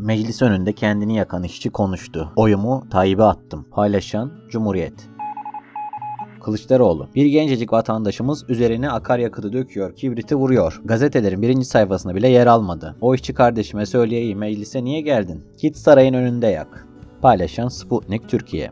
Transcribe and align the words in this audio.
Meclis 0.00 0.42
önünde 0.42 0.72
kendini 0.72 1.16
yakan 1.16 1.42
işçi 1.42 1.70
konuştu. 1.70 2.32
Oyumu 2.36 2.84
Tayyip'e 2.90 3.22
attım. 3.22 3.66
Paylaşan 3.70 4.32
Cumhuriyet. 4.50 5.08
Kılıçdaroğlu. 6.42 7.08
Bir 7.14 7.26
gencecik 7.26 7.72
vatandaşımız 7.72 8.50
üzerine 8.50 8.90
akaryakıtı 8.90 9.52
döküyor, 9.52 9.96
kibriti 9.96 10.34
vuruyor. 10.36 10.80
Gazetelerin 10.84 11.42
birinci 11.42 11.64
sayfasında 11.64 12.14
bile 12.14 12.28
yer 12.28 12.46
almadı. 12.46 12.96
O 13.00 13.14
işçi 13.14 13.34
kardeşime 13.34 13.86
söyleyeyim 13.86 14.38
meclise 14.38 14.84
niye 14.84 15.00
geldin? 15.00 15.44
Git 15.58 15.76
sarayın 15.76 16.14
önünde 16.14 16.46
yak. 16.46 16.86
Paylaşan 17.22 17.68
Sputnik 17.68 18.28
Türkiye. 18.28 18.70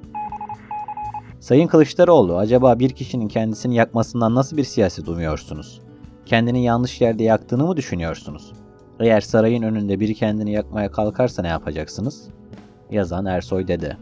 Sayın 1.41 1.67
Kılıçdaroğlu, 1.67 2.37
acaba 2.37 2.79
bir 2.79 2.91
kişinin 2.91 3.29
kendisini 3.29 3.75
yakmasından 3.75 4.35
nasıl 4.35 4.57
bir 4.57 4.65
siyaset 4.65 5.09
umuyorsunuz? 5.09 5.81
Kendini 6.27 6.65
yanlış 6.65 7.01
yerde 7.01 7.25
yaktığını 7.25 7.67
mı 7.67 7.77
düşünüyorsunuz? 7.77 8.53
Eğer 9.01 9.21
sarayın 9.21 9.63
önünde 9.63 10.01
biri 10.01 10.15
kendini 10.15 10.53
yakmaya 10.53 10.91
kalkarsa 10.91 11.43
ne 11.43 11.49
yapacaksınız? 11.49 12.29
Yazan 12.91 13.27
Ersoy 13.27 13.69
Dede. 13.69 13.97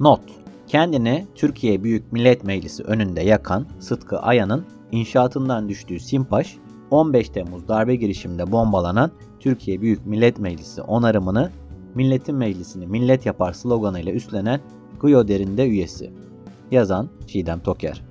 Not 0.00 0.20
Kendini 0.66 1.26
Türkiye 1.34 1.82
Büyük 1.82 2.12
Millet 2.12 2.44
Meclisi 2.44 2.82
önünde 2.82 3.20
yakan 3.20 3.66
Sıtkı 3.80 4.18
Aya'nın 4.18 4.64
inşaatından 4.92 5.68
düştüğü 5.68 6.00
Simpaş, 6.00 6.56
15 6.90 7.28
Temmuz 7.28 7.68
darbe 7.68 7.96
girişiminde 7.96 8.52
bombalanan 8.52 9.10
Türkiye 9.40 9.80
Büyük 9.80 10.06
Millet 10.06 10.38
Meclisi 10.38 10.82
onarımını 10.82 11.50
Milletin 11.94 12.34
Meclisini 12.34 12.86
millet 12.86 13.26
yapar 13.26 13.52
sloganıyla 13.52 14.12
üstlenen 14.12 14.60
Gıyoder'in 15.00 15.56
de 15.56 15.66
üyesi. 15.66 16.12
Yazan 16.70 17.08
Çiğdem 17.26 17.60
Toker. 17.60 18.02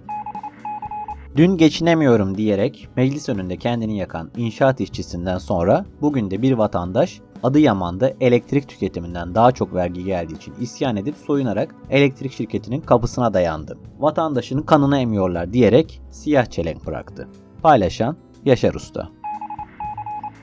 Dün 1.36 1.58
geçinemiyorum 1.58 2.38
diyerek 2.38 2.88
meclis 2.96 3.30
önünde 3.30 3.58
kendini 3.58 3.98
yakan 3.98 4.32
inşaat 4.38 4.82
işçisinden 4.82 5.38
sonra 5.38 5.86
bugün 6.02 6.32
de 6.32 6.42
bir 6.42 6.52
vatandaş 6.52 7.22
Adıyaman'da 7.44 8.14
elektrik 8.22 8.70
tüketiminden 8.70 9.36
daha 9.36 9.52
çok 9.52 9.74
vergi 9.74 10.04
geldiği 10.04 10.36
için 10.36 10.54
isyan 10.62 10.96
edip 10.96 11.16
soyunarak 11.16 11.76
elektrik 11.90 12.34
şirketinin 12.34 12.82
kapısına 12.82 13.34
dayandı. 13.34 13.78
Vatandaşın 14.00 14.62
kanını 14.62 15.00
emiyorlar 15.00 15.54
diyerek 15.54 16.02
siyah 16.12 16.46
çelenk 16.46 16.86
bıraktı. 16.86 17.28
Paylaşan 17.62 18.18
Yaşar 18.46 18.74
Usta. 18.74 19.10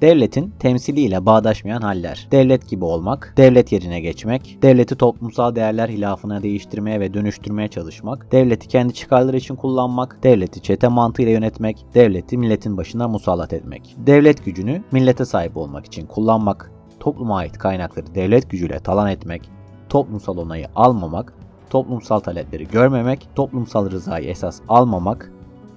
Devletin 0.01 0.55
temsiliyle 0.59 1.27
bağdaşmayan 1.27 1.83
haller. 1.83 2.29
Devlet 2.31 2.69
gibi 2.69 2.85
olmak, 2.85 3.35
devlet 3.37 3.73
yerine 3.73 4.01
geçmek, 4.01 4.59
devleti 4.63 4.97
toplumsal 4.97 5.55
değerler 5.55 5.89
hilafına 5.89 6.43
değiştirmeye 6.43 7.01
ve 7.01 7.15
dönüştürmeye 7.15 7.69
çalışmak, 7.69 8.33
devleti 8.33 8.69
kendi 8.69 8.95
çıkarları 8.95 9.37
için 9.37 9.57
kullanmak, 9.57 10.19
devleti 10.23 10.63
çete 10.63 10.89
mantığıyla 10.89 11.33
yönetmek, 11.33 11.87
devleti 11.95 12.39
milletin 12.39 12.77
başına 12.77 13.09
musallat 13.09 13.53
etmek. 13.53 13.97
Devlet 14.07 14.45
gücünü 14.45 14.83
millete 14.93 15.25
sahip 15.25 15.57
olmak 15.57 15.87
için 15.87 16.07
kullanmak, 16.07 16.71
topluma 17.01 17.37
ait 17.37 17.59
kaynakları 17.59 18.15
devlet 18.15 18.51
gücüyle 18.51 18.79
talan 18.79 19.11
etmek, 19.11 19.51
toplumsal 19.89 20.37
onayı 20.37 20.67
almamak, 20.77 21.35
toplumsal 21.71 22.21
talepleri 22.21 22.69
görmemek, 22.69 23.29
toplumsal 23.35 23.91
rızayı 23.91 24.29
esas 24.29 24.61
almamak, 24.69 25.33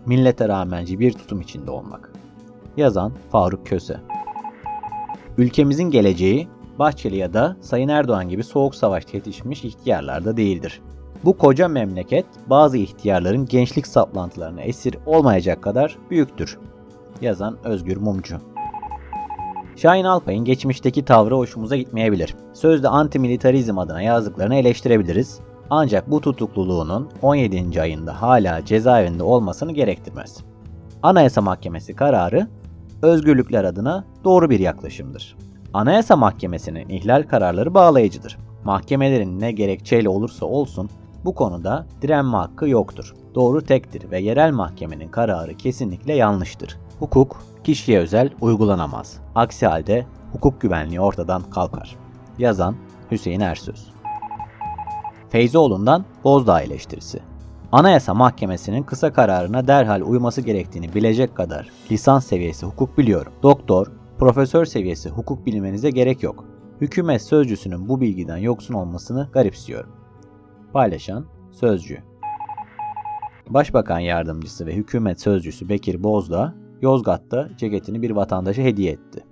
millete 0.05 0.47
rağmenci 0.47 0.99
bir 0.99 1.13
tutum 1.13 1.41
içinde 1.41 1.71
olmak. 1.71 2.13
Yazan 2.77 3.13
Faruk 3.31 3.65
Köse 3.67 3.99
Ülkemizin 5.37 5.89
geleceği 5.91 6.47
Bahçeli 6.79 7.15
ya 7.15 7.33
da 7.33 7.57
Sayın 7.61 7.87
Erdoğan 7.89 8.29
gibi 8.29 8.43
soğuk 8.43 8.75
savaşta 8.75 9.17
yetişmiş 9.17 9.63
ihtiyarlarda 9.63 10.37
değildir. 10.37 10.81
Bu 11.25 11.37
koca 11.37 11.67
memleket 11.67 12.25
bazı 12.47 12.77
ihtiyarların 12.77 13.45
gençlik 13.45 13.87
saplantılarına 13.87 14.61
esir 14.61 14.97
olmayacak 15.05 15.61
kadar 15.61 15.97
büyüktür. 16.09 16.57
Yazan 17.21 17.57
Özgür 17.63 17.97
Mumcu 17.97 18.37
Şahin 19.75 20.03
Alpay'ın 20.03 20.45
geçmişteki 20.45 21.05
tavrı 21.05 21.35
hoşumuza 21.35 21.75
gitmeyebilir. 21.75 22.35
Sözde 22.53 22.89
antimilitarizm 22.89 23.77
adına 23.77 24.01
yazdıklarını 24.01 24.55
eleştirebiliriz. 24.55 25.39
Ancak 25.69 26.11
bu 26.11 26.21
tutukluluğunun 26.21 27.09
17. 27.21 27.81
ayında 27.81 28.21
hala 28.21 28.65
cezaevinde 28.65 29.23
olmasını 29.23 29.71
gerektirmez. 29.71 30.37
Anayasa 31.03 31.41
Mahkemesi 31.41 31.95
kararı 31.95 32.47
özgürlükler 33.03 33.63
adına 33.63 34.05
doğru 34.23 34.49
bir 34.49 34.59
yaklaşımdır. 34.59 35.35
Anayasa 35.73 36.15
Mahkemesi'nin 36.15 36.89
ihlal 36.89 37.23
kararları 37.23 37.73
bağlayıcıdır. 37.73 38.37
Mahkemelerin 38.63 39.39
ne 39.39 39.51
gerekçeyle 39.51 40.09
olursa 40.09 40.45
olsun 40.45 40.89
bu 41.25 41.35
konuda 41.35 41.85
direnme 42.01 42.37
hakkı 42.37 42.69
yoktur. 42.69 43.13
Doğru 43.35 43.61
tektir 43.61 44.11
ve 44.11 44.19
yerel 44.19 44.51
mahkemenin 44.51 45.09
kararı 45.09 45.57
kesinlikle 45.57 46.13
yanlıştır. 46.13 46.77
Hukuk 46.99 47.43
kişiye 47.63 47.99
özel 47.99 48.29
uygulanamaz. 48.41 49.19
Aksi 49.35 49.67
halde 49.67 50.05
hukuk 50.31 50.61
güvenliği 50.61 51.01
ortadan 51.01 51.41
kalkar. 51.49 51.95
Yazan 52.37 52.75
Hüseyin 53.11 53.39
Ersöz 53.39 53.87
Feyzoğlu'ndan 55.29 56.05
Bozdağ 56.23 56.61
eleştirisi 56.61 57.19
Anayasa 57.73 58.13
Mahkemesi'nin 58.13 58.83
kısa 58.83 59.13
kararına 59.13 59.67
derhal 59.67 60.01
uyması 60.01 60.41
gerektiğini 60.41 60.93
bilecek 60.93 61.35
kadar 61.35 61.69
lisans 61.91 62.25
seviyesi 62.25 62.65
hukuk 62.65 62.97
biliyorum. 62.97 63.33
Doktor, 63.43 63.87
profesör 64.19 64.65
seviyesi 64.65 65.09
hukuk 65.09 65.45
bilmenize 65.45 65.89
gerek 65.89 66.23
yok. 66.23 66.45
Hükümet 66.81 67.21
sözcüsünün 67.21 67.89
bu 67.89 68.01
bilgiden 68.01 68.37
yoksun 68.37 68.73
olmasını 68.73 69.29
garipsiyorum. 69.31 69.89
Paylaşan 70.73 71.25
Sözcü 71.51 71.97
Başbakan 73.49 73.99
Yardımcısı 73.99 74.65
ve 74.65 74.75
Hükümet 74.75 75.21
Sözcüsü 75.21 75.69
Bekir 75.69 76.03
Bozdağ, 76.03 76.53
Yozgat'ta 76.81 77.49
ceketini 77.57 78.01
bir 78.01 78.11
vatandaşa 78.11 78.61
hediye 78.61 78.91
etti. 78.91 79.23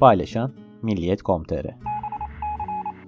Paylaşan 0.00 0.52
Milliyet.com.tr 0.82 1.95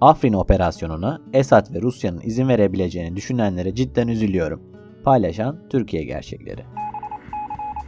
Afrin 0.01 0.33
operasyonuna 0.33 1.21
Esad 1.33 1.73
ve 1.73 1.81
Rusya'nın 1.81 2.21
izin 2.23 2.47
verebileceğini 2.47 3.15
düşünenlere 3.15 3.75
cidden 3.75 4.07
üzülüyorum. 4.07 4.61
Paylaşan 5.03 5.57
Türkiye 5.69 6.03
Gerçekleri 6.03 6.63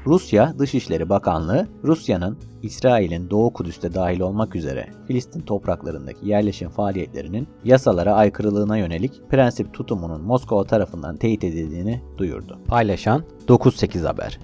Rusya 0.06 0.60
Dışişleri 0.60 1.10
Bakanlığı, 1.10 1.68
Rusya'nın 1.84 2.38
İsrail'in 2.64 3.30
Doğu 3.30 3.54
Kudüs'te 3.54 3.94
dahil 3.94 4.20
olmak 4.20 4.56
üzere 4.56 4.88
Filistin 5.08 5.42
topraklarındaki 5.42 6.28
yerleşim 6.30 6.70
faaliyetlerinin 6.70 7.48
yasalara 7.64 8.14
aykırılığına 8.14 8.78
yönelik 8.78 9.30
prensip 9.30 9.74
tutumunun 9.74 10.22
Moskova 10.22 10.64
tarafından 10.64 11.18
teyit 11.18 11.44
edildiğini 11.44 12.02
duyurdu. 12.18 12.60
Paylaşan 12.68 13.24
98 13.48 14.04
Haber 14.04 14.40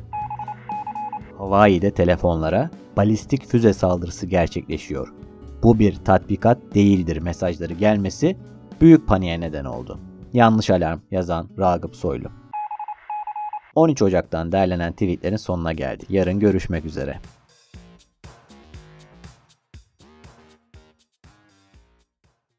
Hawaii'de 1.37 1.91
telefonlara 1.91 2.69
balistik 2.97 3.45
füze 3.45 3.73
saldırısı 3.73 4.25
gerçekleşiyor. 4.25 5.16
Bu 5.63 5.79
bir 5.79 5.95
tatbikat 5.95 6.57
değildir 6.75 7.17
mesajları 7.17 7.73
gelmesi 7.73 8.37
büyük 8.81 9.07
paniğe 9.07 9.39
neden 9.39 9.65
oldu. 9.65 9.99
Yanlış 10.33 10.69
alarm 10.69 10.99
yazan 11.11 11.49
Ragıp 11.59 11.95
Soylu. 11.95 12.27
13 13.75 14.01
Ocak'tan 14.01 14.51
derlenen 14.51 14.91
tweetlerin 14.91 15.35
sonuna 15.35 15.73
geldik. 15.73 16.09
Yarın 16.09 16.39
görüşmek 16.39 16.85
üzere. 16.85 17.19